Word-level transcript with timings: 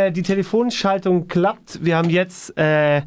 Äh, 0.00 0.12
die 0.12 0.22
Telefonschaltung 0.22 1.28
klappt. 1.28 1.84
Wir 1.84 1.96
haben 1.96 2.08
jetzt 2.08 2.56
äh, 2.56 3.02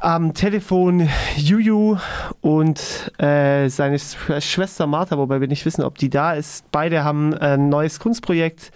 am 0.00 0.32
Telefon 0.32 1.10
Juju 1.36 1.98
und 2.40 3.12
äh, 3.18 3.68
seine 3.68 3.98
Schwester 3.98 4.86
Martha, 4.86 5.18
wobei 5.18 5.42
wir 5.42 5.48
nicht 5.48 5.66
wissen, 5.66 5.82
ob 5.82 5.98
die 5.98 6.08
da 6.08 6.32
ist. 6.32 6.70
Beide 6.70 7.04
haben 7.04 7.34
ein 7.34 7.68
neues 7.68 8.00
Kunstprojekt 8.00 8.70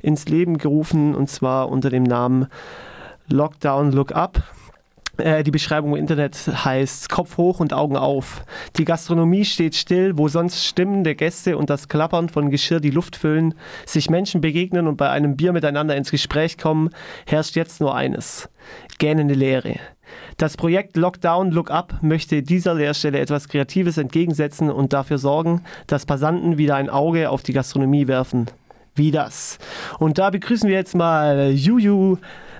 ins 0.00 0.26
Leben 0.26 0.56
gerufen 0.56 1.14
und 1.14 1.28
zwar 1.28 1.68
unter 1.68 1.90
dem 1.90 2.04
Namen 2.04 2.46
Lockdown 3.28 3.92
Look 3.92 4.12
Up. 4.12 4.42
Äh, 5.18 5.42
die 5.42 5.50
Beschreibung 5.50 5.92
im 5.92 5.98
Internet 5.98 6.36
heißt 6.36 7.08
Kopf 7.08 7.36
hoch 7.36 7.60
und 7.60 7.72
Augen 7.72 7.96
auf. 7.96 8.44
Die 8.76 8.84
Gastronomie 8.84 9.44
steht 9.44 9.74
still, 9.74 10.18
wo 10.18 10.28
sonst 10.28 10.64
Stimmen 10.64 11.04
der 11.04 11.14
Gäste 11.14 11.56
und 11.56 11.70
das 11.70 11.88
Klappern 11.88 12.28
von 12.28 12.50
Geschirr 12.50 12.80
die 12.80 12.90
Luft 12.90 13.16
füllen, 13.16 13.54
sich 13.86 14.10
Menschen 14.10 14.40
begegnen 14.40 14.86
und 14.86 14.96
bei 14.96 15.10
einem 15.10 15.36
Bier 15.36 15.52
miteinander 15.52 15.96
ins 15.96 16.10
Gespräch 16.10 16.58
kommen, 16.58 16.90
herrscht 17.26 17.56
jetzt 17.56 17.80
nur 17.80 17.94
eines. 17.94 18.48
Gähnende 18.98 19.34
Leere. 19.34 19.76
Das 20.36 20.56
Projekt 20.56 20.96
Lockdown 20.96 21.50
Look 21.50 21.70
Up 21.70 21.94
möchte 22.02 22.42
dieser 22.42 22.74
Leerstelle 22.74 23.18
etwas 23.18 23.48
Kreatives 23.48 23.98
entgegensetzen 23.98 24.70
und 24.70 24.92
dafür 24.92 25.18
sorgen, 25.18 25.62
dass 25.86 26.06
Passanten 26.06 26.58
wieder 26.58 26.76
ein 26.76 26.90
Auge 26.90 27.30
auf 27.30 27.42
die 27.42 27.52
Gastronomie 27.52 28.06
werfen. 28.06 28.46
Wie 28.94 29.10
das? 29.10 29.58
Und 29.98 30.18
da 30.18 30.30
begrüßen 30.30 30.68
wir 30.68 30.76
jetzt 30.76 30.94
mal 30.94 31.50
Juju 31.50 32.18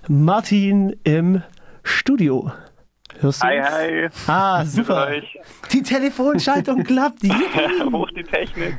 Martin 0.09 0.97
im 1.05 1.43
Studio. 1.87 2.51
Hörst 3.21 3.43
du 3.43 3.47
hi, 3.47 3.63
hi. 3.63 4.09
Ah, 4.27 4.65
super. 4.65 5.09
Die 5.73 5.83
Telefonschaltung 5.83 6.83
klappt. 6.83 7.23
Hoch 7.93 8.11
die 8.11 8.25
Technik. 8.25 8.77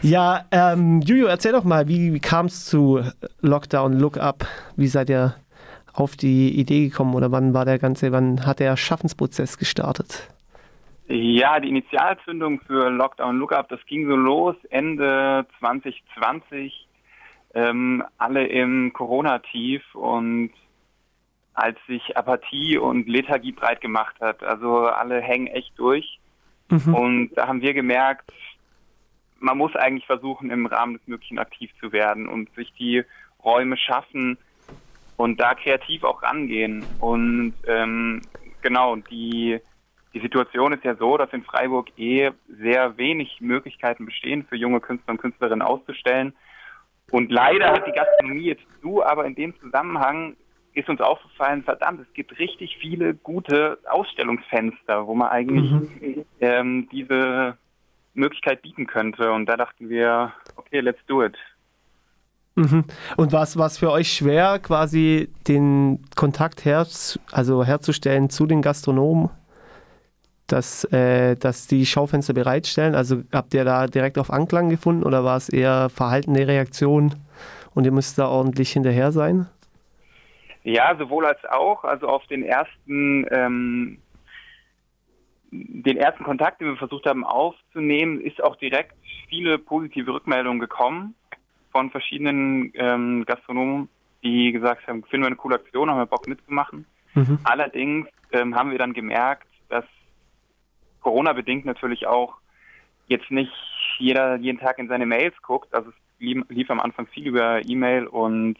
Ja, 0.00 0.46
ähm, 0.50 1.00
Juju, 1.00 1.26
erzähl 1.26 1.52
doch 1.52 1.64
mal, 1.64 1.88
wie, 1.88 2.14
wie 2.14 2.20
kam 2.20 2.46
es 2.46 2.64
zu 2.64 3.02
Lockdown, 3.40 3.98
Look 3.98 4.18
Up? 4.18 4.46
Wie 4.76 4.86
seid 4.86 5.10
ihr 5.10 5.34
auf 5.92 6.16
die 6.16 6.58
Idee 6.58 6.88
gekommen 6.88 7.14
oder 7.14 7.30
wann 7.32 7.54
war 7.54 7.64
der 7.64 7.78
ganze, 7.78 8.12
wann 8.12 8.46
hat 8.46 8.60
der 8.60 8.76
Schaffensprozess 8.76 9.58
gestartet? 9.58 10.28
Ja, 11.08 11.60
die 11.60 11.68
Initialzündung 11.68 12.60
für 12.60 12.88
Lockdown 12.88 13.36
Look 13.36 13.52
Up, 13.52 13.68
das 13.68 13.80
ging 13.86 14.08
so 14.08 14.16
los 14.16 14.56
Ende 14.70 15.46
2020, 15.58 16.88
ähm, 17.54 18.02
alle 18.16 18.46
im 18.46 18.92
Corona-Tief 18.94 19.82
und 19.94 20.52
als 21.54 21.78
sich 21.86 22.16
Apathie 22.16 22.78
und 22.78 23.08
Lethargie 23.08 23.52
breit 23.52 23.80
gemacht 23.80 24.16
hat. 24.20 24.42
Also 24.42 24.86
alle 24.86 25.20
hängen 25.20 25.48
echt 25.48 25.72
durch. 25.76 26.18
Mhm. 26.70 26.94
Und 26.94 27.30
da 27.34 27.48
haben 27.48 27.60
wir 27.60 27.74
gemerkt, 27.74 28.32
man 29.38 29.58
muss 29.58 29.74
eigentlich 29.76 30.06
versuchen, 30.06 30.50
im 30.50 30.66
Rahmen 30.66 30.94
des 30.94 31.06
Möglichen 31.06 31.38
aktiv 31.38 31.70
zu 31.80 31.92
werden 31.92 32.28
und 32.28 32.54
sich 32.54 32.72
die 32.78 33.04
Räume 33.44 33.76
schaffen 33.76 34.38
und 35.16 35.40
da 35.40 35.54
kreativ 35.54 36.04
auch 36.04 36.22
rangehen. 36.22 36.84
Und 37.00 37.54
ähm, 37.66 38.22
genau, 38.62 38.96
die, 38.96 39.60
die 40.14 40.20
Situation 40.20 40.72
ist 40.72 40.84
ja 40.84 40.94
so, 40.94 41.16
dass 41.16 41.32
in 41.32 41.42
Freiburg 41.42 41.88
eh 41.98 42.30
sehr 42.48 42.96
wenig 42.96 43.40
Möglichkeiten 43.40 44.06
bestehen, 44.06 44.44
für 44.44 44.56
junge 44.56 44.80
Künstler 44.80 45.12
und 45.12 45.20
Künstlerinnen 45.20 45.62
auszustellen. 45.62 46.34
Und 47.10 47.30
leider 47.30 47.72
hat 47.72 47.86
die 47.86 47.92
Gastronomie 47.92 48.46
jetzt 48.46 48.64
zu, 48.80 49.04
aber 49.04 49.26
in 49.26 49.34
dem 49.34 49.58
Zusammenhang 49.60 50.36
ist 50.74 50.88
uns 50.88 51.00
aufgefallen, 51.00 51.62
verdammt, 51.62 52.00
es 52.00 52.12
gibt 52.14 52.38
richtig 52.38 52.78
viele 52.80 53.14
gute 53.14 53.78
Ausstellungsfenster, 53.90 55.06
wo 55.06 55.14
man 55.14 55.28
eigentlich 55.28 55.70
mhm. 55.70 56.24
ähm, 56.40 56.88
diese 56.90 57.56
Möglichkeit 58.14 58.62
bieten 58.62 58.86
könnte. 58.86 59.32
Und 59.32 59.46
da 59.46 59.56
dachten 59.56 59.88
wir, 59.88 60.32
okay, 60.56 60.80
let's 60.80 61.04
do 61.06 61.22
it. 61.24 61.36
Mhm. 62.54 62.84
Und 63.16 63.32
was 63.32 63.56
war 63.56 63.66
es 63.66 63.78
für 63.78 63.90
euch 63.90 64.12
schwer, 64.12 64.58
quasi 64.58 65.30
den 65.48 66.04
Kontakt 66.16 66.64
her, 66.64 66.86
also 67.30 67.64
herzustellen 67.64 68.28
zu 68.28 68.46
den 68.46 68.60
Gastronomen, 68.60 69.30
dass, 70.46 70.84
äh, 70.92 71.36
dass 71.36 71.66
die 71.66 71.86
Schaufenster 71.86 72.34
bereitstellen? 72.34 72.94
Also 72.94 73.22
habt 73.32 73.54
ihr 73.54 73.64
da 73.64 73.86
direkt 73.86 74.18
auf 74.18 74.30
Anklang 74.30 74.68
gefunden 74.68 75.02
oder 75.02 75.24
war 75.24 75.36
es 75.36 75.48
eher 75.48 75.88
verhaltene 75.88 76.46
Reaktion 76.46 77.14
und 77.74 77.84
ihr 77.84 77.92
müsst 77.92 78.18
da 78.18 78.28
ordentlich 78.28 78.72
hinterher 78.72 79.12
sein? 79.12 79.46
Ja, 80.64 80.96
sowohl 80.96 81.26
als 81.26 81.44
auch. 81.44 81.84
Also 81.84 82.06
auf 82.08 82.26
den 82.26 82.44
ersten, 82.44 83.26
ähm, 83.30 83.98
den 85.50 85.96
ersten 85.96 86.24
Kontakt, 86.24 86.60
den 86.60 86.68
wir 86.68 86.76
versucht 86.76 87.06
haben 87.06 87.24
aufzunehmen, 87.24 88.20
ist 88.20 88.42
auch 88.42 88.56
direkt 88.56 88.94
viele 89.28 89.58
positive 89.58 90.12
Rückmeldungen 90.14 90.60
gekommen 90.60 91.14
von 91.72 91.90
verschiedenen 91.90 92.70
ähm, 92.74 93.24
Gastronomen, 93.26 93.88
die 94.22 94.52
gesagt 94.52 94.86
haben, 94.86 95.02
finden 95.04 95.24
wir 95.24 95.28
eine 95.28 95.36
coole 95.36 95.56
Aktion, 95.56 95.90
haben 95.90 95.98
wir 95.98 96.06
Bock 96.06 96.28
mitzumachen. 96.28 96.86
Mhm. 97.14 97.38
Allerdings 97.44 98.08
ähm, 98.30 98.54
haben 98.54 98.70
wir 98.70 98.78
dann 98.78 98.92
gemerkt, 98.92 99.48
dass 99.68 99.84
Corona-bedingt 101.00 101.64
natürlich 101.64 102.06
auch 102.06 102.36
jetzt 103.08 103.30
nicht 103.30 103.52
jeder 103.98 104.36
jeden 104.36 104.58
Tag 104.58 104.78
in 104.78 104.88
seine 104.88 105.06
Mails 105.06 105.34
guckt. 105.42 105.74
Also 105.74 105.90
es 105.90 105.96
lief, 106.18 106.44
lief 106.48 106.70
am 106.70 106.80
Anfang 106.80 107.06
viel 107.06 107.26
über 107.26 107.66
E-Mail 107.66 108.06
und 108.06 108.56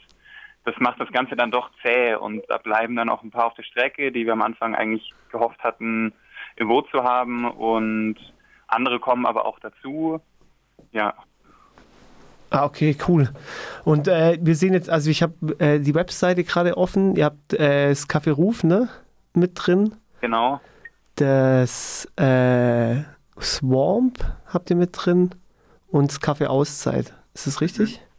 das 0.64 0.74
macht 0.78 1.00
das 1.00 1.10
Ganze 1.12 1.36
dann 1.36 1.50
doch 1.50 1.70
zäh 1.82 2.14
und 2.14 2.42
da 2.48 2.58
bleiben 2.58 2.96
dann 2.96 3.08
auch 3.08 3.22
ein 3.22 3.30
paar 3.30 3.46
auf 3.46 3.54
der 3.54 3.64
Strecke, 3.64 4.12
die 4.12 4.26
wir 4.26 4.32
am 4.32 4.42
Anfang 4.42 4.74
eigentlich 4.74 5.12
gehofft 5.30 5.62
hatten, 5.62 6.12
im 6.56 6.68
Boot 6.68 6.88
zu 6.90 7.02
haben 7.02 7.50
und 7.50 8.16
andere 8.68 9.00
kommen 9.00 9.26
aber 9.26 9.46
auch 9.46 9.58
dazu. 9.58 10.20
Ja. 10.92 11.14
Ah, 12.50 12.64
okay, 12.64 12.96
cool. 13.08 13.30
Und 13.84 14.08
äh, 14.08 14.38
wir 14.40 14.54
sehen 14.54 14.74
jetzt, 14.74 14.90
also 14.90 15.10
ich 15.10 15.22
habe 15.22 15.58
äh, 15.58 15.80
die 15.80 15.94
Webseite 15.94 16.44
gerade 16.44 16.76
offen. 16.76 17.16
Ihr 17.16 17.24
habt 17.24 17.54
äh, 17.54 17.88
das 17.88 18.08
Café 18.08 18.30
Ruf, 18.30 18.62
ne? 18.62 18.88
Mit 19.32 19.52
drin. 19.54 19.94
Genau. 20.20 20.60
Das 21.16 22.06
äh, 22.16 22.96
Swamp 23.40 24.18
habt 24.52 24.68
ihr 24.70 24.76
mit 24.76 24.90
drin 24.92 25.30
und 25.88 26.10
das 26.10 26.20
Café 26.20 26.46
Auszeit. 26.46 27.14
Ist 27.34 27.46
das 27.46 27.60
richtig? 27.62 28.00
Mhm. 28.00 28.11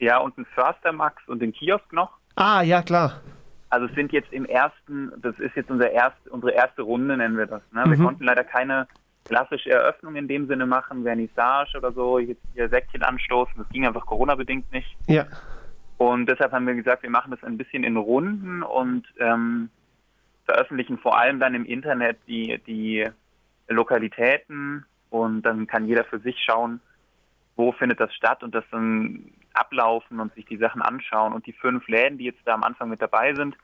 Ja, 0.00 0.18
und 0.18 0.36
ein 0.38 0.46
Förster 0.46 0.92
Max 0.92 1.22
und 1.28 1.40
den 1.40 1.52
Kiosk 1.52 1.92
noch. 1.92 2.10
Ah, 2.34 2.62
ja, 2.62 2.82
klar. 2.82 3.20
Also 3.68 3.86
es 3.86 3.94
sind 3.94 4.12
jetzt 4.12 4.32
im 4.32 4.46
ersten, 4.46 5.12
das 5.18 5.38
ist 5.38 5.54
jetzt 5.54 5.70
unser 5.70 5.90
erst, 5.90 6.16
unsere 6.28 6.52
erste 6.52 6.82
Runde, 6.82 7.16
nennen 7.16 7.36
wir 7.36 7.46
das. 7.46 7.62
Ne? 7.70 7.84
Wir 7.84 7.98
mhm. 7.98 8.04
konnten 8.04 8.24
leider 8.24 8.42
keine 8.42 8.88
klassische 9.24 9.70
Eröffnung 9.70 10.16
in 10.16 10.26
dem 10.26 10.48
Sinne 10.48 10.66
machen, 10.66 11.04
Vernissage 11.04 11.76
oder 11.78 11.92
so, 11.92 12.18
jetzt 12.18 12.42
hier 12.54 12.68
Säckchen 12.68 13.02
anstoßen. 13.02 13.54
Das 13.58 13.68
ging 13.68 13.86
einfach 13.86 14.06
Corona-bedingt 14.06 14.72
nicht. 14.72 14.96
Ja. 15.06 15.26
Und 15.98 16.26
deshalb 16.26 16.52
haben 16.52 16.66
wir 16.66 16.74
gesagt, 16.74 17.02
wir 17.02 17.10
machen 17.10 17.30
das 17.30 17.44
ein 17.44 17.58
bisschen 17.58 17.84
in 17.84 17.96
Runden 17.96 18.62
und 18.62 19.06
ähm, 19.18 19.68
veröffentlichen 20.46 20.98
vor 20.98 21.18
allem 21.18 21.38
dann 21.38 21.54
im 21.54 21.66
Internet 21.66 22.18
die, 22.26 22.58
die 22.66 23.06
Lokalitäten 23.68 24.86
und 25.10 25.42
dann 25.42 25.66
kann 25.66 25.86
jeder 25.86 26.04
für 26.04 26.18
sich 26.18 26.36
schauen, 26.42 26.80
wo 27.54 27.72
findet 27.72 28.00
das 28.00 28.12
statt 28.14 28.42
und 28.42 28.54
das 28.54 28.64
dann 28.70 29.30
ablaufen 29.54 30.20
und 30.20 30.34
sich 30.34 30.46
die 30.46 30.56
Sachen 30.56 30.82
anschauen. 30.82 31.32
Und 31.32 31.46
die 31.46 31.52
fünf 31.52 31.86
Läden, 31.88 32.18
die 32.18 32.24
jetzt 32.24 32.40
da 32.44 32.54
am 32.54 32.64
Anfang 32.64 32.88
mit 32.88 33.02
dabei 33.02 33.34
sind, 33.34 33.56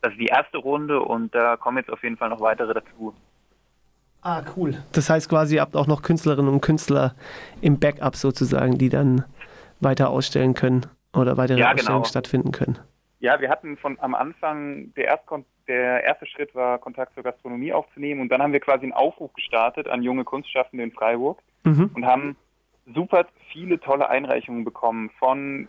das 0.00 0.12
ist 0.12 0.20
die 0.20 0.26
erste 0.26 0.58
Runde 0.58 1.00
und 1.00 1.34
da 1.34 1.56
kommen 1.56 1.78
jetzt 1.78 1.90
auf 1.90 2.02
jeden 2.02 2.16
Fall 2.16 2.28
noch 2.28 2.40
weitere 2.40 2.74
dazu. 2.74 3.14
Ah, 4.22 4.42
cool. 4.56 4.82
Das 4.92 5.10
heißt 5.10 5.28
quasi, 5.28 5.56
ihr 5.56 5.60
habt 5.60 5.76
auch 5.76 5.86
noch 5.86 6.02
Künstlerinnen 6.02 6.52
und 6.52 6.60
Künstler 6.60 7.14
im 7.60 7.80
Backup 7.80 8.16
sozusagen, 8.16 8.78
die 8.78 8.88
dann 8.88 9.24
weiter 9.80 10.10
ausstellen 10.10 10.54
können 10.54 10.86
oder 11.12 11.36
weitere 11.36 11.58
ja, 11.58 11.66
genau. 11.66 11.78
Ausstellungen 11.78 12.04
stattfinden 12.04 12.52
können. 12.52 12.78
Ja, 13.18 13.40
wir 13.40 13.50
hatten 13.50 13.76
von 13.76 13.98
am 14.00 14.14
Anfang, 14.14 14.92
der, 14.94 15.06
Erst 15.06 15.24
der 15.68 16.04
erste 16.04 16.26
Schritt 16.26 16.54
war, 16.54 16.78
Kontakt 16.78 17.14
zur 17.14 17.22
Gastronomie 17.22 17.72
aufzunehmen 17.72 18.20
und 18.20 18.28
dann 18.30 18.42
haben 18.42 18.52
wir 18.52 18.60
quasi 18.60 18.82
einen 18.82 18.92
Aufruf 18.92 19.32
gestartet 19.32 19.88
an 19.88 20.02
junge 20.02 20.24
Kunstschaffende 20.24 20.82
in 20.82 20.92
Freiburg 20.92 21.40
mhm. 21.64 21.90
und 21.94 22.06
haben 22.06 22.36
super 22.94 23.26
viele 23.52 23.78
tolle 23.80 24.08
Einreichungen 24.08 24.64
bekommen 24.64 25.10
von 25.18 25.68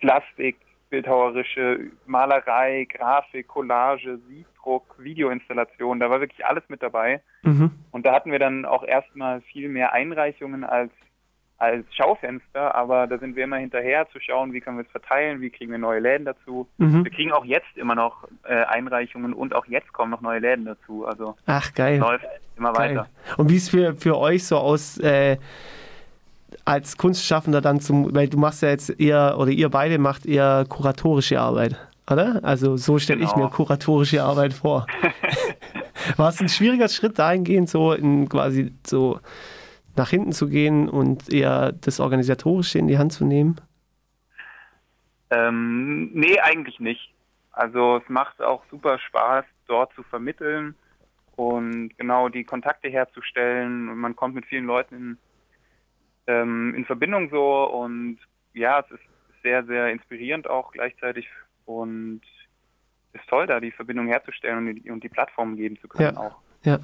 Plastik, 0.00 0.56
bildhauerische 0.90 1.90
Malerei, 2.06 2.86
Grafik, 2.90 3.48
Collage, 3.48 4.18
Siebdruck, 4.28 4.96
Videoinstallation. 4.98 6.00
Da 6.00 6.10
war 6.10 6.20
wirklich 6.20 6.44
alles 6.44 6.64
mit 6.68 6.82
dabei. 6.82 7.22
Mhm. 7.42 7.70
Und 7.90 8.06
da 8.06 8.12
hatten 8.12 8.30
wir 8.30 8.38
dann 8.38 8.64
auch 8.64 8.84
erstmal 8.84 9.40
viel 9.40 9.68
mehr 9.68 9.92
Einreichungen 9.92 10.64
als 10.64 10.92
als 11.58 11.86
Schaufenster, 11.94 12.74
aber 12.74 13.06
da 13.06 13.18
sind 13.18 13.34
wir 13.34 13.44
immer 13.44 13.56
hinterher 13.56 14.06
zu 14.10 14.20
schauen, 14.20 14.52
wie 14.52 14.60
können 14.60 14.76
wir 14.76 14.84
es 14.84 14.90
verteilen, 14.90 15.40
wie 15.40 15.50
kriegen 15.50 15.70
wir 15.70 15.78
neue 15.78 16.00
Läden 16.00 16.26
dazu. 16.26 16.68
Mhm. 16.76 17.04
Wir 17.04 17.10
kriegen 17.10 17.32
auch 17.32 17.44
jetzt 17.44 17.76
immer 17.76 17.94
noch 17.94 18.28
äh, 18.44 18.64
Einreichungen 18.64 19.32
und 19.32 19.54
auch 19.54 19.64
jetzt 19.66 19.92
kommen 19.92 20.10
noch 20.10 20.20
neue 20.20 20.40
Läden 20.40 20.66
dazu. 20.66 21.06
Also 21.06 21.34
Ach 21.46 21.72
geil. 21.72 21.98
läuft 21.98 22.26
immer 22.56 22.72
geil. 22.72 22.96
weiter. 22.96 23.08
Und 23.38 23.50
wie 23.50 23.56
es 23.56 23.70
für, 23.70 23.94
für 23.94 24.18
euch 24.18 24.44
so 24.44 24.58
aus 24.58 24.98
äh, 24.98 25.38
als 26.66 26.98
Kunstschaffender 26.98 27.62
dann 27.62 27.80
zum, 27.80 28.14
weil 28.14 28.28
du 28.28 28.36
machst 28.36 28.62
ja 28.62 28.68
jetzt 28.68 29.00
eher, 29.00 29.38
oder 29.38 29.50
ihr 29.50 29.70
beide 29.70 29.98
macht 29.98 30.26
eher 30.26 30.66
kuratorische 30.68 31.40
Arbeit, 31.40 31.76
oder? 32.10 32.40
Also 32.42 32.76
so 32.76 32.98
stelle 32.98 33.20
genau. 33.20 33.30
ich 33.30 33.36
mir 33.36 33.42
genau. 33.44 33.54
kuratorische 33.54 34.22
Arbeit 34.22 34.52
vor. 34.52 34.86
War 36.16 36.28
es 36.28 36.40
ein 36.40 36.48
schwieriger 36.48 36.88
Schritt 36.88 37.18
dahingehend, 37.18 37.68
so 37.68 37.92
in 37.92 38.28
quasi 38.28 38.72
so 38.86 39.20
nach 39.96 40.10
hinten 40.10 40.32
zu 40.32 40.48
gehen 40.48 40.88
und 40.88 41.32
eher 41.32 41.72
das 41.72 42.00
Organisatorische 42.00 42.78
in 42.78 42.88
die 42.88 42.98
Hand 42.98 43.12
zu 43.12 43.24
nehmen? 43.24 43.60
Ähm, 45.30 46.10
nee, 46.12 46.38
eigentlich 46.40 46.80
nicht. 46.80 47.12
Also 47.52 47.96
es 47.96 48.08
macht 48.08 48.42
auch 48.42 48.62
super 48.70 48.98
Spaß, 48.98 49.44
dort 49.66 49.92
zu 49.94 50.02
vermitteln 50.04 50.74
und 51.36 51.96
genau 51.96 52.28
die 52.28 52.44
Kontakte 52.44 52.88
herzustellen. 52.88 53.88
Und 53.88 53.98
man 53.98 54.14
kommt 54.14 54.34
mit 54.34 54.46
vielen 54.46 54.66
Leuten 54.66 54.94
in, 54.94 55.18
ähm, 56.26 56.74
in 56.74 56.84
Verbindung 56.84 57.30
so 57.30 57.64
und 57.70 58.18
ja, 58.54 58.80
es 58.80 58.90
ist 58.90 59.02
sehr, 59.42 59.64
sehr 59.64 59.90
inspirierend 59.90 60.48
auch 60.48 60.72
gleichzeitig 60.72 61.26
und 61.66 62.20
ist 63.12 63.28
toll, 63.28 63.46
da 63.46 63.60
die 63.60 63.70
Verbindung 63.70 64.08
herzustellen 64.08 64.68
und 64.68 64.74
die, 64.84 64.90
und 64.90 65.02
die 65.04 65.08
Plattform 65.08 65.56
geben 65.56 65.78
zu 65.80 65.88
können 65.88 66.14
Ja. 66.14 66.20
auch. 66.20 66.36
Ja. 66.64 66.78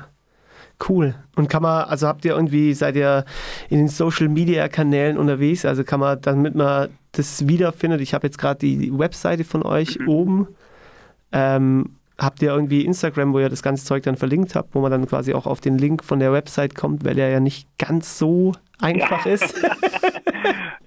Cool. 0.88 1.14
Und 1.36 1.48
kann 1.48 1.62
man, 1.62 1.84
also 1.84 2.06
habt 2.08 2.24
ihr 2.24 2.34
irgendwie, 2.34 2.72
seid 2.74 2.96
ihr 2.96 3.24
in 3.68 3.78
den 3.78 3.88
Social 3.88 4.28
Media 4.28 4.68
Kanälen 4.68 5.16
unterwegs? 5.18 5.64
Also 5.64 5.84
kann 5.84 6.00
man, 6.00 6.20
damit 6.20 6.54
man 6.54 6.88
das 7.12 7.46
wiederfindet, 7.48 8.00
ich 8.00 8.14
habe 8.14 8.26
jetzt 8.26 8.38
gerade 8.38 8.58
die 8.58 8.96
Webseite 8.96 9.44
von 9.44 9.62
euch 9.62 9.98
Mhm. 9.98 10.08
oben. 10.08 10.48
Ähm, 11.32 11.96
habt 12.22 12.40
ihr 12.42 12.50
irgendwie 12.50 12.84
Instagram, 12.86 13.32
wo 13.32 13.40
ihr 13.40 13.48
das 13.48 13.62
ganze 13.62 13.84
Zeug 13.84 14.02
dann 14.04 14.16
verlinkt 14.16 14.54
habt, 14.54 14.74
wo 14.74 14.80
man 14.80 14.90
dann 14.90 15.06
quasi 15.06 15.34
auch 15.34 15.46
auf 15.46 15.60
den 15.60 15.76
Link 15.78 16.02
von 16.04 16.18
der 16.20 16.32
Website 16.32 16.74
kommt, 16.74 17.04
weil 17.04 17.14
der 17.14 17.28
ja 17.30 17.40
nicht 17.40 17.66
ganz 17.78 18.18
so 18.18 18.52
einfach 18.80 19.26
ist? 19.26 19.54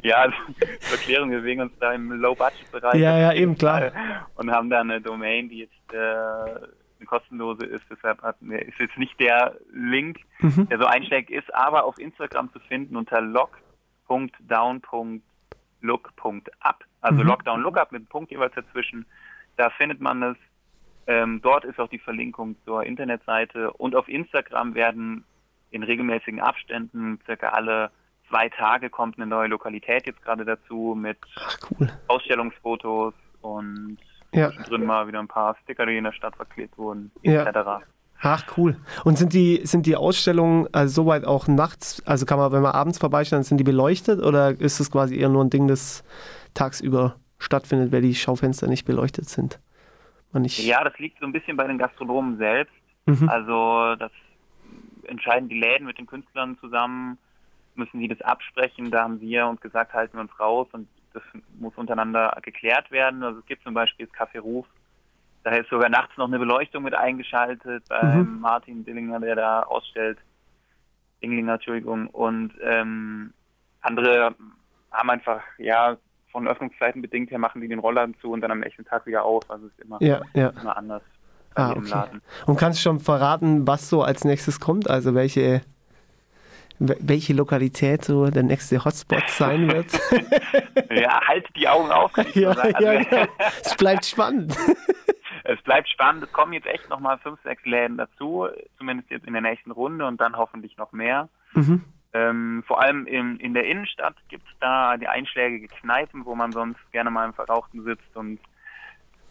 Ja, 0.03 0.17
also, 0.17 0.35
zur 0.81 0.97
Erklärung, 0.99 1.31
wir 1.31 1.39
bewegen 1.39 1.61
uns 1.61 1.71
da 1.79 1.91
im 1.93 2.11
Low-Budget-Bereich. 2.11 2.99
Ja, 3.01 3.17
ja, 3.17 3.33
eben, 3.33 3.57
klar. 3.57 3.91
Und 4.35 4.51
haben 4.51 4.69
da 4.69 4.81
eine 4.81 5.01
Domain, 5.01 5.49
die 5.49 5.59
jetzt 5.59 5.73
äh, 5.93 5.97
eine 5.97 7.05
kostenlose 7.07 7.65
ist, 7.65 7.83
deshalb 7.89 8.21
hat, 8.21 8.35
ist 8.41 8.77
jetzt 8.79 8.97
nicht 8.99 9.19
der 9.19 9.55
Link, 9.73 10.19
Mhm. 10.41 10.67
der 10.69 10.77
so 10.77 10.85
einschlägt, 10.85 11.31
ist 11.31 11.51
aber 11.55 11.85
auf 11.85 11.97
Instagram 11.97 12.51
zu 12.53 12.59
finden 12.59 12.97
unter 12.97 13.19
log.down.look.up, 15.81 16.83
also 17.01 17.21
Mhm. 17.21 17.27
Lockdown 17.27 17.61
Lookup 17.61 17.91
mit 17.91 17.99
einem 18.01 18.07
Punkt 18.07 18.31
jeweils 18.31 18.53
dazwischen. 18.53 19.05
Da 19.57 19.69
findet 19.71 20.01
man 20.01 20.21
es. 20.23 20.37
Ähm, 21.07 21.39
dort 21.43 21.65
ist 21.65 21.79
auch 21.79 21.89
die 21.89 21.99
Verlinkung 21.99 22.55
zur 22.65 22.83
Internetseite 22.83 23.71
und 23.73 23.95
auf 23.95 24.07
Instagram 24.07 24.73
werden 24.75 25.23
in 25.71 25.83
regelmäßigen 25.83 26.39
Abständen, 26.39 27.19
circa 27.25 27.49
alle 27.49 27.91
zwei 28.29 28.49
Tage 28.49 28.89
kommt 28.89 29.17
eine 29.17 29.27
neue 29.27 29.47
Lokalität 29.47 30.07
jetzt 30.07 30.23
gerade 30.23 30.45
dazu 30.45 30.97
mit 30.99 31.17
Ach, 31.37 31.57
cool. 31.69 31.89
Ausstellungsfotos 32.07 33.13
und 33.41 33.97
Ja. 34.33 34.49
drin 34.67 34.85
mal 34.85 35.07
wieder 35.07 35.19
ein 35.19 35.27
paar 35.27 35.55
Sticker, 35.63 35.85
die 35.85 35.97
in 35.97 36.03
der 36.05 36.11
Stadt 36.11 36.35
verklebt 36.35 36.77
wurden, 36.77 37.11
Ja. 37.21 37.43
etc. 37.45 37.85
Ach, 38.21 38.43
cool. 38.57 38.77
Und 39.03 39.17
sind 39.19 39.33
die, 39.33 39.61
sind 39.65 39.85
die 39.85 39.95
Ausstellungen 39.95 40.67
also 40.71 41.03
soweit 41.03 41.25
auch 41.25 41.47
nachts, 41.47 42.01
also 42.07 42.25
kann 42.25 42.39
man, 42.39 42.51
wenn 42.51 42.63
man 42.63 42.71
abends 42.71 42.97
vorbeischaut, 42.97 43.45
sind 43.45 43.57
die 43.57 43.63
beleuchtet 43.63 44.23
oder 44.23 44.59
ist 44.59 44.79
es 44.79 44.89
quasi 44.89 45.17
eher 45.17 45.29
nur 45.29 45.43
ein 45.43 45.49
Ding, 45.51 45.67
das 45.67 46.03
tagsüber 46.55 47.17
stattfindet, 47.37 47.91
weil 47.91 48.01
die 48.01 48.15
Schaufenster 48.15 48.67
nicht 48.67 48.85
beleuchtet 48.85 49.29
sind? 49.29 49.59
Man 50.35 50.43
nicht, 50.43 50.59
Ja, 50.59 50.83
das 50.83 50.97
liegt 50.99 51.17
so 51.19 51.25
ein 51.25 51.31
bisschen 51.31 51.55
bei 51.57 51.65
den 51.65 51.77
Gastronomen 51.77 52.37
selbst. 52.37 52.73
Mhm. 53.05 53.29
Also 53.29 53.95
das 53.95 54.11
entscheiden 55.07 55.47
die 55.49 55.59
Läden 55.59 55.87
mit 55.87 55.97
den 55.97 56.07
Künstlern 56.07 56.57
zusammen, 56.59 57.17
müssen 57.75 57.99
sie 57.99 58.07
das 58.09 58.21
absprechen. 58.21 58.91
Da 58.91 59.03
haben 59.03 59.21
wir 59.21 59.47
uns 59.47 59.61
gesagt, 59.61 59.93
halten 59.93 60.17
wir 60.17 60.21
uns 60.21 60.37
raus 60.39 60.67
und 60.73 60.87
das 61.13 61.23
muss 61.57 61.73
untereinander 61.77 62.37
geklärt 62.41 62.91
werden. 62.91 63.23
Also 63.23 63.39
es 63.39 63.45
gibt 63.45 63.63
zum 63.63 63.73
Beispiel 63.73 64.07
das 64.07 64.15
Café 64.15 64.39
Ruf. 64.39 64.65
Da 65.43 65.51
ist 65.51 65.69
sogar 65.69 65.89
nachts 65.89 66.17
noch 66.17 66.27
eine 66.27 66.39
Beleuchtung 66.39 66.83
mit 66.83 66.95
eingeschaltet 66.95 67.83
beim 67.87 68.33
Mhm. 68.35 68.39
Martin 68.41 68.83
Dillinger, 68.83 69.19
der 69.21 69.35
da 69.35 69.61
ausstellt. 69.63 70.17
Dinglinger, 71.21 71.53
Entschuldigung. 71.53 72.07
Und 72.07 72.51
ähm, 72.61 73.33
andere 73.81 74.35
haben 74.91 75.09
einfach, 75.09 75.41
ja, 75.59 75.95
von 76.35 76.47
Öffnungszeiten 76.47 77.01
bedingt 77.01 77.31
her 77.31 77.39
machen 77.39 77.61
die 77.61 77.67
den 77.67 77.79
Rollladen 77.79 78.15
zu 78.21 78.31
und 78.31 78.41
dann 78.41 78.51
am 78.51 78.59
nächsten 78.59 78.83
Tag 78.85 79.05
wieder 79.05 79.23
auf. 79.23 79.49
Also 79.49 79.67
es 79.67 79.71
ist 79.73 79.79
immer, 79.85 79.97
Ja, 80.01 80.21
ja. 80.33 80.49
immer 80.61 80.75
anders 80.77 81.01
Ah, 81.55 81.71
okay. 81.71 81.87
Laden. 81.89 82.21
Und 82.45 82.57
kannst 82.59 82.79
du 82.79 82.83
schon 82.83 82.99
verraten, 82.99 83.65
was 83.65 83.89
so 83.89 84.03
als 84.03 84.25
nächstes 84.25 84.59
kommt? 84.59 84.89
Also 84.89 85.15
welche, 85.15 85.61
wel- 86.79 86.97
welche 86.99 87.31
Lokalität 87.33 88.03
so 88.03 88.29
der 88.29 88.43
nächste 88.43 88.83
Hotspot 88.83 89.23
sein 89.29 89.71
wird? 89.71 89.87
Ja, 90.91 91.19
halt 91.27 91.45
die 91.55 91.67
Augen 91.67 91.89
auf. 91.91 92.11
ja, 92.33 92.53
sagen. 92.53 92.75
ja, 92.79 92.89
Also, 92.89 93.09
genau. 93.09 93.25
Es 93.63 93.75
bleibt 93.77 94.05
spannend. 94.05 94.55
Es 95.47 95.61
bleibt 95.61 95.87
spannend. 95.87 96.23
Es 96.23 96.31
kommen 96.33 96.53
jetzt 96.53 96.65
echt 96.65 96.89
nochmal 96.89 97.19
fünf, 97.19 97.39
sechs 97.43 97.63
Läden 97.65 97.97
dazu, 97.97 98.47
zumindest 98.79 99.11
jetzt 99.11 99.27
in 99.27 99.33
der 99.33 99.43
nächsten 99.43 99.69
Runde 99.69 100.05
und 100.07 100.19
dann 100.19 100.35
hoffentlich 100.37 100.75
noch 100.77 100.91
mehr. 100.91 101.29
Mhm. 101.53 101.83
Ähm, 102.17 102.63
vor 102.65 102.81
allem 102.81 103.05
in, 103.07 103.35
in 103.41 103.53
der 103.53 103.65
Innenstadt 103.65 104.15
gibt 104.29 104.47
es 104.47 104.53
da 104.61 104.95
die 104.95 105.09
einschlägige 105.09 105.67
Kneipen, 105.67 106.23
wo 106.25 106.33
man 106.33 106.53
sonst 106.53 106.79
gerne 106.93 107.11
mal 107.11 107.25
im 107.25 107.33
Verrauchten 107.33 107.83
sitzt 107.83 108.15
und 108.15 108.39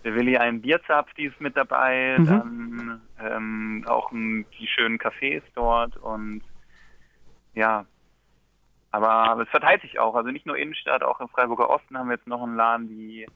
der 0.05 0.15
Willi 0.15 0.37
ein 0.37 0.61
Bierzapf, 0.61 1.11
die 1.15 1.25
ist 1.25 1.41
mit 1.41 1.57
dabei, 1.57 2.17
Mhm. 2.19 2.27
dann 2.27 3.01
ähm, 3.19 3.85
auch 3.89 4.13
ein, 4.13 4.45
die 4.59 4.67
schönen 4.67 4.99
Cafés 4.99 5.41
dort 5.55 5.97
und 5.97 6.43
ja, 7.55 7.87
aber 8.91 9.41
es 9.43 9.49
verteilt 9.49 9.81
sich 9.81 9.99
auch, 9.99 10.15
also 10.15 10.31
nicht 10.31 10.45
nur 10.45 10.59
Innenstadt, 10.59 11.03
auch 11.03 11.21
im 11.21 11.29
Freiburger 11.31 11.71
Osten 11.71 11.97
haben 11.97 12.11
wir 12.11 12.17
jetzt 12.17 12.27
noch 12.27 12.43
einen 12.43 12.55
Laden, 12.57 12.87
die 12.89 13.27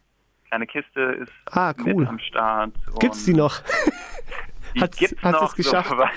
kleine 0.48 0.66
Kiste 0.66 1.00
ist 1.00 1.32
Ah, 1.52 1.72
mit 1.78 1.96
cool. 1.96 2.06
am 2.06 2.18
Start. 2.18 2.72
Gibt's 3.00 3.24
die 3.24 3.32
noch? 3.32 3.60
die 4.74 4.82
Hat's- 4.82 4.98
gibt's 4.98 5.22
hast 5.22 5.32
noch, 5.32 5.40
du's 5.40 5.54
geschafft? 5.56 5.88
So, 5.88 5.96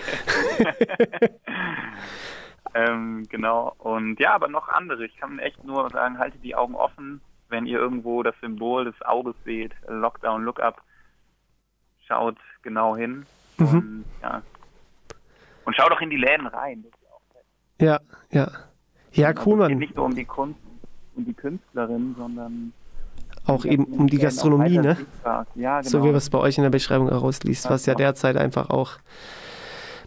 ähm, 2.73 3.25
genau. 3.29 3.73
Und 3.79 4.19
ja, 4.19 4.33
aber 4.33 4.47
noch 4.47 4.69
andere. 4.69 5.05
Ich 5.05 5.15
kann 5.17 5.39
echt 5.39 5.63
nur 5.63 5.89
sagen, 5.89 6.17
haltet 6.17 6.43
die 6.43 6.55
Augen 6.55 6.75
offen, 6.75 7.21
wenn 7.49 7.65
ihr 7.65 7.79
irgendwo 7.79 8.23
das 8.23 8.35
Symbol 8.41 8.85
des 8.85 9.01
Auges 9.03 9.35
seht, 9.45 9.73
Lockdown, 9.87 10.43
Lookup. 10.43 10.81
Schaut 12.07 12.37
genau 12.61 12.95
hin. 12.95 13.25
Mhm. 13.57 13.67
Und, 13.67 14.05
ja. 14.21 14.41
und 15.65 15.75
schaut 15.75 15.91
auch 15.91 16.01
in 16.01 16.09
die 16.09 16.17
Läden 16.17 16.47
rein. 16.47 16.85
Ja, 17.79 17.99
ja. 18.31 18.49
Ja, 19.13 19.27
Also 19.29 19.41
cool, 19.45 19.61
Es 19.61 19.67
geht 19.67 19.75
Mann. 19.75 19.79
nicht 19.79 19.95
nur 19.95 20.05
um 20.05 20.15
die 20.15 20.25
Kunst 20.25 20.59
und 21.15 21.25
die 21.25 21.33
Künstlerin, 21.33 22.15
sondern 22.17 22.73
Auch 23.45 23.65
eben 23.65 23.83
um 23.85 24.07
die 24.07 24.17
Gastronomie, 24.19 24.77
ne? 24.77 24.97
Ja, 25.25 25.45
genau. 25.55 25.81
So 25.81 26.01
wie 26.03 26.07
man 26.07 26.15
es 26.15 26.29
bei 26.29 26.37
euch 26.37 26.57
in 26.57 26.63
der 26.63 26.69
Beschreibung 26.69 27.09
herausliest, 27.09 27.69
was 27.69 27.85
ja 27.85 27.93
genau. 27.93 28.05
derzeit 28.05 28.37
einfach 28.37 28.69
auch 28.69 28.97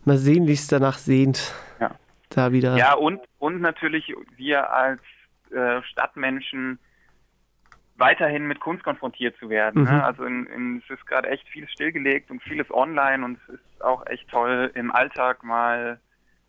man 0.04 0.18
sehnlichst 0.18 0.70
danach 0.72 0.98
sehnt, 0.98 1.54
Ja. 1.80 1.90
Da 2.36 2.52
wieder. 2.52 2.76
Ja, 2.76 2.94
und, 2.94 3.20
und 3.38 3.60
natürlich 3.60 4.14
wir 4.36 4.72
als 4.72 5.00
äh, 5.50 5.82
Stadtmenschen 5.82 6.78
weiterhin 7.96 8.46
mit 8.46 8.60
Kunst 8.60 8.82
konfrontiert 8.84 9.36
zu 9.38 9.48
werden. 9.48 9.82
Mhm. 9.82 9.88
Ne? 9.88 10.04
Also 10.04 10.24
in, 10.24 10.46
in, 10.46 10.82
es 10.84 10.90
ist 10.90 11.06
gerade 11.06 11.28
echt 11.28 11.46
viel 11.48 11.68
stillgelegt 11.68 12.30
und 12.30 12.42
vieles 12.42 12.70
online 12.72 13.24
und 13.24 13.38
es 13.46 13.54
ist 13.54 13.84
auch 13.84 14.06
echt 14.06 14.28
toll, 14.28 14.70
im 14.74 14.90
Alltag 14.90 15.44
mal 15.44 16.00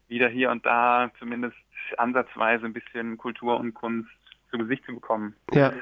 wieder 0.07 0.27
hier 0.27 0.51
und 0.51 0.65
da 0.65 1.09
zumindest 1.19 1.55
ansatzweise 1.97 2.65
ein 2.65 2.73
bisschen 2.73 3.17
Kultur 3.17 3.59
und 3.59 3.73
Kunst 3.73 4.09
zu 4.51 4.57
Gesicht 4.57 4.85
zu 4.85 4.93
bekommen. 4.93 5.35
Ja, 5.53 5.73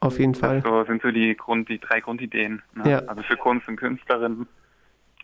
auf 0.00 0.18
jeden 0.18 0.34
Fall. 0.34 0.62
So 0.62 0.84
sind 0.84 1.02
so 1.02 1.10
die 1.10 1.36
Grund, 1.36 1.68
die 1.68 1.78
drei 1.78 2.00
Grundideen. 2.00 2.62
Ne? 2.74 2.90
Ja. 2.90 2.98
Also 3.06 3.22
für 3.22 3.36
Kunst 3.36 3.66
und 3.68 3.76
Künstlerinnen, 3.76 4.46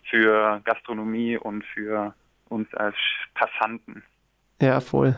für 0.09 0.61
Gastronomie 0.63 1.37
und 1.37 1.63
für 1.65 2.13
uns 2.49 2.73
als 2.73 2.95
Passanten. 3.33 4.03
Ja, 4.61 4.79
voll. 4.79 5.17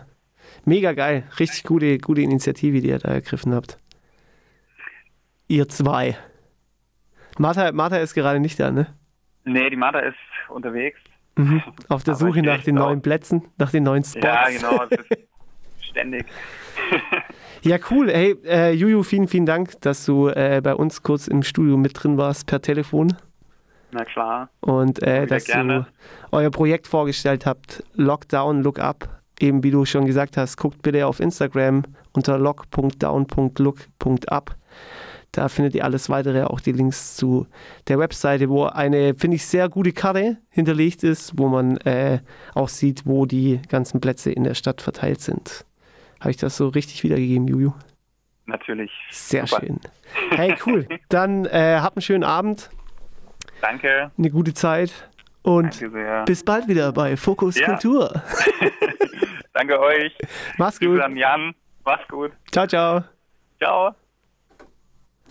Mega 0.66 0.94
geil. 0.94 1.24
Richtig 1.40 1.64
gute, 1.64 1.98
gute 1.98 2.22
Initiative, 2.22 2.82
die 2.82 2.90
ihr 2.90 3.00
da 3.00 3.10
ergriffen 3.10 3.54
habt. 3.54 3.78
Ihr 5.48 5.70
zwei. 5.70 6.18
Martha, 7.38 7.72
Martha 7.72 7.98
ist 7.98 8.14
gerade 8.14 8.40
nicht 8.40 8.60
da, 8.60 8.72
ne? 8.72 8.88
Nee, 9.46 9.70
die 9.70 9.76
Martha 9.76 10.00
ist 10.00 10.18
unterwegs. 10.50 11.00
Mhm. 11.36 11.62
Auf 11.88 12.04
der 12.04 12.16
Aber 12.16 12.20
Suche 12.20 12.42
nach 12.42 12.64
den 12.64 12.76
neuen 12.76 13.02
Plätzen, 13.02 13.44
nach 13.58 13.72
den 13.72 13.84
neuen 13.84 14.04
Spots. 14.04 14.26
Ja, 14.26 14.50
genau. 14.50 14.84
Ständig. 15.80 16.26
Ja, 17.62 17.78
cool. 17.92 18.12
Hey, 18.12 18.36
äh, 18.46 18.72
Juju, 18.72 19.04
vielen, 19.04 19.28
vielen 19.28 19.46
Dank, 19.46 19.80
dass 19.82 20.06
du 20.06 20.28
äh, 20.28 20.62
bei 20.64 20.76
uns 20.76 21.02
kurz 21.02 21.28
im 21.28 21.44
Studio 21.44 21.78
mit 21.78 22.04
drin 22.04 22.18
warst 22.18 22.46
per 22.48 22.62
Telefon 22.62 23.16
Na 23.92 24.04
klar. 24.04 24.50
und 24.60 25.02
äh, 25.02 25.26
dass 25.28 25.46
gerne. 25.46 25.88
du 26.32 26.38
euer 26.38 26.52
Projekt 26.52 26.88
vorgestellt 26.88 27.46
habt. 27.46 27.84
Lockdown, 27.94 28.64
Look 28.64 28.80
Up. 28.80 29.17
Eben 29.40 29.64
wie 29.64 29.72
du 29.72 29.86
schon 29.86 30.06
gesagt 30.06 30.36
hast, 30.38 30.58
guckt 30.58 30.82
bitte 30.82 31.06
auf 31.08 31.20
Instagram 31.20 31.84
unter 32.14 32.38
lock.down.look.up. 32.40 34.56
Da 35.32 35.50
findet 35.50 35.76
ihr 35.76 35.84
alles 35.84 36.10
weitere, 36.10 36.44
auch 36.46 36.60
die 36.60 36.72
Links 36.72 37.16
zu 37.16 37.46
der 37.88 38.00
Webseite, 38.00 38.50
wo 38.50 38.64
eine, 38.66 39.14
finde 39.14 39.36
ich, 39.36 39.46
sehr 39.46 39.70
gute 39.70 39.92
Karte 39.92 40.38
hinterlegt 40.50 41.04
ist, 41.04 41.38
wo 41.38 41.48
man 41.48 41.78
äh, 41.78 42.20
auch 42.56 42.70
sieht, 42.70 43.06
wo 43.06 43.28
die 43.28 43.62
ganzen 43.70 44.02
Plätze 44.02 44.32
in 44.32 44.44
der 44.44 44.56
Stadt 44.56 44.82
verteilt 44.82 45.22
sind. 45.22 45.64
Habe 46.20 46.32
ich 46.32 46.38
das 46.38 46.58
so 46.58 46.70
richtig 46.70 47.04
wiedergegeben, 47.04 47.48
Juju? 47.48 47.74
Natürlich. 48.48 48.90
Sehr 49.12 49.46
Super. 49.46 49.62
schön. 49.66 49.80
Hey, 50.32 50.56
cool. 50.66 50.88
Dann 51.10 51.46
äh, 51.46 51.78
habt 51.82 51.98
einen 51.98 52.02
schönen 52.02 52.24
Abend, 52.24 52.72
Danke. 53.62 54.10
eine 54.18 54.32
gute 54.32 54.56
Zeit 54.56 54.92
und 55.44 55.80
bis 56.26 56.44
bald 56.44 56.68
wieder 56.68 56.92
bei 56.94 57.16
Fokus 57.18 57.60
Ja. 57.60 57.68
Kultur. 57.68 58.12
Danke 59.58 59.80
euch. 59.80 60.16
Mach's 60.58 60.80
gut. 60.80 60.90
Grüße 60.90 61.04
an 61.04 61.18
Jan. 61.18 61.56
Mach's 61.84 62.08
gut. 62.08 62.32
Ciao, 62.52 62.68
ciao. 62.68 63.04
Ciao. 63.60 63.96